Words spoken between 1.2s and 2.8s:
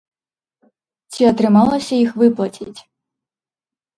атрымалася іх выплаціць?